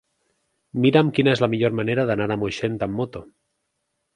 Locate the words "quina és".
1.17-1.43